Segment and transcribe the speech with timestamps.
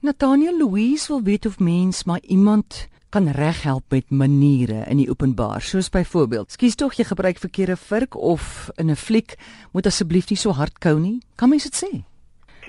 [0.00, 5.60] Nathaniel Louise wil weet of mens maar iemand kan reghelp met maniere in die openbaar,
[5.60, 9.34] soos byvoorbeeld, skuis tog jy gebruik verkeerde vurk of in 'n fliek
[9.72, 11.18] moet asseblief nie so hard kou nie.
[11.34, 11.90] Kan mens dit sê?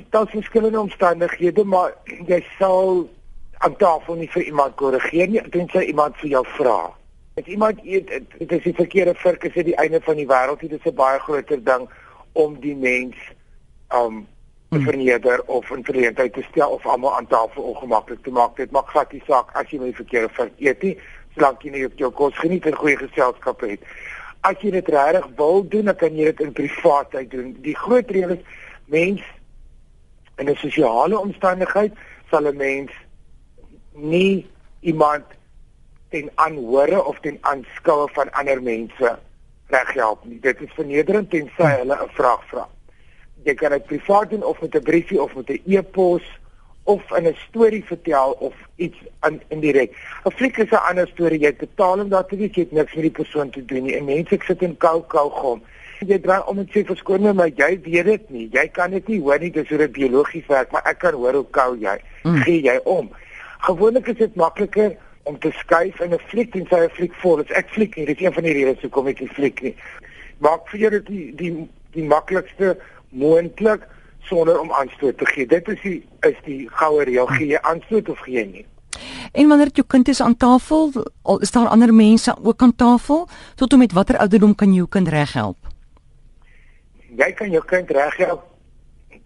[0.10, 1.94] Daar's verskillende omstandighede, maar
[2.28, 3.10] jy sal
[3.58, 6.94] aan tafel nie vir iemand korrigeer nie, tensy iemand vir jou vra.
[7.36, 8.08] As iemand eet
[8.40, 10.96] dit is die verkeerde vurk is dit die einde van die wêreld, dit is 'n
[10.96, 11.90] baie groter ding
[12.32, 13.16] om die mens
[13.94, 14.28] um
[14.70, 14.84] hmm.
[14.84, 18.56] verneder of in verleentheid te stel of almal aan tafel ongemaklik te maak.
[18.56, 20.96] Dit maak glad nie saak as jy met die verkeerde vurk eet nie,
[21.34, 23.84] solank jy nie op jou kos geniet en goeie geselskap het.
[24.42, 27.52] As jy dit regtig wil doen, dan kan jy dit in privaatheid doen.
[27.66, 28.46] Die groot reël is
[28.86, 29.26] mens
[30.38, 31.94] in 'n sosiale omstandigheid
[32.30, 32.92] sal 'n mens
[33.94, 34.48] nie
[34.80, 35.26] iemand
[36.10, 39.20] ten aanhore of ten aanskoue van ander mense
[39.68, 40.40] reghelp nie.
[40.40, 42.68] Dit is vernederend tensy hulle 'n vraag vra.
[43.44, 46.24] Jy kan dit privaat doen of met 'n briefie of met 'n e-pos
[46.84, 49.92] of in 'n storie vertel of iets in indirek.
[50.24, 51.40] 'n Fliek is 'n ander storie.
[51.40, 53.96] Jy betaal om daar te wees, jy het niks met die persoon te doen nie.
[53.96, 55.62] En mense ek sit in kou kou gom.
[56.00, 58.50] Jy draai om en sê verskoon my, maar jy weet dit nie.
[58.52, 61.34] Jy kan dit nie hoor nie, dis hoe dit biologies werk, maar ek kan hoor
[61.34, 61.98] hoe kou jy.
[62.24, 62.36] Mm.
[62.36, 63.10] Gee jy om.
[63.60, 67.36] Gewoonlik is dit makliker om te skuif in 'n fliek en sy 'n fliek vol.
[67.38, 69.76] Dit ek fliek nie, dit is een van die redes hoekom ek die fliek nie.
[70.38, 72.78] Maak vir jou dit die die die maklikste
[73.10, 73.88] moontlik
[74.20, 75.48] sonder om aanstoot te gee.
[75.48, 77.28] Dit is die is die goue reël.
[77.28, 78.66] Gee jy aanstoot of gee jy nie?
[79.32, 83.28] En wanneer jou kind is aan tafel, al is daar ander mense ook aan tafel,
[83.56, 85.58] tot en met watter ouderdom kan jy jou kind reghelp?
[87.18, 88.46] Jy kan jou kind reghelp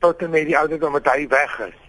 [0.04, 1.80] tot en met die ouderdom wat hy weg is.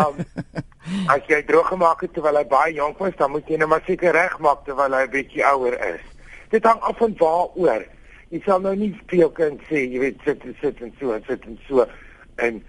[0.00, 0.20] um,
[1.14, 3.84] as jy droog gemaak het terwyl hy baie jonk was, dan moet jy net maar
[3.86, 6.04] seker regmaak terwyl hy 'n bietjie ouer is.
[6.52, 7.86] Dit hang af van waaroor.
[8.30, 11.12] Jy sal nou nie vir jou kind sê, jy weet sit en sit en so
[11.12, 11.86] en sit en so
[12.36, 12.62] en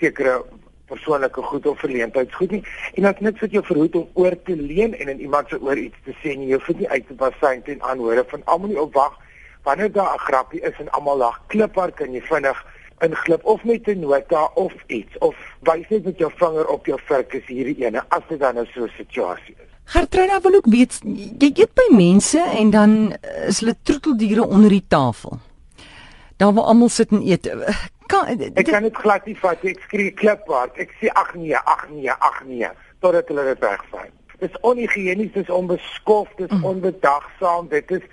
[0.00, 0.42] sekere
[0.90, 2.62] persoonlike goed of verleentheidsgoed nie.
[2.98, 5.78] En dit net vir jou verhoed om oor te leen en in iemand se oor
[5.78, 6.50] iets te sê nie.
[6.50, 9.16] Jy hoef nie uit te basyn ten aanhore van almal nie opwag
[9.62, 12.64] wanneer daar 'n grappie is en almal lag kliphard kan jy vinnig
[13.00, 16.98] inglip of met 'n nota of iets of wys net met jou vinger op jou
[17.04, 19.69] vurk is hierdie ene as dit dan nou so 'n situasie is.
[19.90, 21.00] Gertruida wil ook weet
[21.38, 22.92] jy eet by mense en dan
[23.46, 25.38] is hulle troeteldiere onder die tafel.
[26.36, 27.50] Daar waar almal sit en eet.
[28.10, 29.64] Kan, ek kan dit glad nie vat.
[29.66, 30.70] Ek skree klipbaar.
[30.74, 32.70] Ek sê ag nee, ag nee, ag nee
[33.00, 34.08] totdat hulle dit wegvat.
[34.40, 36.64] Dit is onhygiënies, dit is onbeskof, dit is mm.
[36.64, 38.04] onbedagsaam, dit is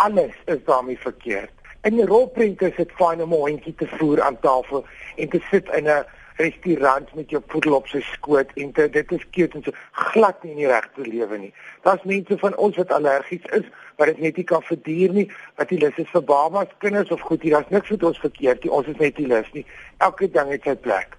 [0.00, 1.52] alles is daarmee verkeerd.
[1.82, 4.84] In 'n rolprent is dit fyn om 'n hondjie te voer aan tafel
[5.16, 6.04] en te sit in 'n
[6.40, 9.76] restaurant met jou poedel op sy skoot en te, dit is cute en so
[10.12, 11.52] glad nie in die regte lewe nie.
[11.86, 13.66] Daar's mense van ons wat allergies is,
[14.00, 15.26] wat dit net nie kan verduur nie,
[15.60, 18.74] wat nie lus is vir babas, kinders of goed, daar's niks met ons verkeerd nie.
[18.80, 19.66] Ons is net nie lus nie.
[19.98, 21.18] Elke ding het sy plek.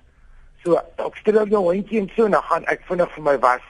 [0.66, 3.66] So, ek stel jou hondjie en so, dan gaan ek vinnig vir my was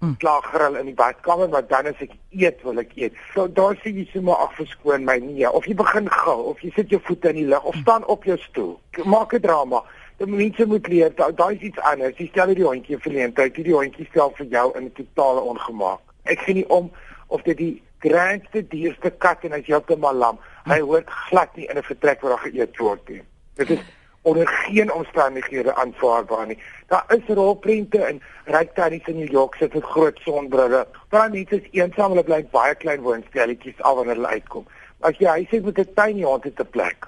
[0.00, 0.16] mm.
[0.16, 3.16] klaar grill in die badkamer maar dan as ek eet wil ek eet.
[3.34, 6.72] So daar sê jy sommer ag verskoon my nie of jy begin gil of jy
[6.76, 8.76] sit jou voete in die lug of staan op jou stoel.
[9.04, 9.82] Maak 'n drama.
[10.18, 12.16] Die mense moet leer daai da is iets anders.
[12.18, 16.00] Jy stel hierdie hondjie verleentheid, hierdie hondjie stel vir jou in 'n totale ongemaak.
[16.24, 16.90] Ek sien nie om
[17.28, 21.56] of dit die grootste dierste kat en as jy op 'n malam, hy hoort glad
[21.56, 23.22] nie in 'n vertrek waar daar geëet word nie.
[23.54, 23.78] Dit is
[24.22, 26.58] onder geen omstandighede aanvaarbaar nie.
[26.86, 30.86] Daar is rolprente in ryk tannies in New York sit met groot sonbrille.
[31.08, 34.66] Daar mense is eensaam, hulle bly baie klein woonstelletjies al wanneer hulle uitkom.
[35.00, 37.06] As jy huis het met 'n tiny hond het 'n plek.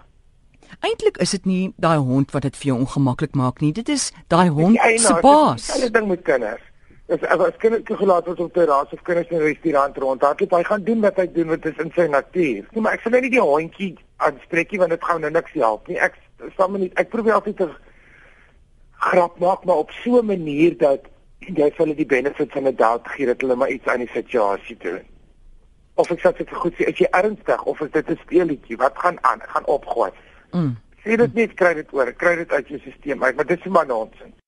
[0.80, 3.72] Eintlik is dit nie daai hond wat dit vir jou ongemaklik maak nie.
[3.72, 5.70] Dit is daai hond se baas.
[5.74, 6.62] Hulle ding met kinders.
[7.10, 10.84] As as kinders toegelaat word op terras of kinders in 'n restaurant rondhardloop, hy gaan
[10.84, 12.66] doen wat hy doen wat is in sy natuur.
[12.70, 15.88] Nee, maar ek sal net nie die hondjie aanspreekie want dit gaan nou niks help
[15.88, 15.98] nie.
[15.98, 16.14] Ek
[16.52, 17.68] staan nie ek probeer altyd te
[19.00, 21.10] grap maak maar op so 'n manier dat
[21.40, 24.12] jy vir hulle die benefits van 'n doubt gee dat hulle maar iets aan die
[24.14, 25.00] situasie doen.
[25.94, 28.76] Of ek sê dit goed sê, is jy ernstig of is dit 'n speelietjie?
[28.76, 29.40] Wat gaan aan?
[29.40, 30.10] Ek gaan opgooi.
[30.52, 30.76] Mm.
[31.04, 33.72] Sê dit net kry dit oor, kry dit uit jou stelsel uit, maar dit is
[33.72, 34.39] maar nonsens.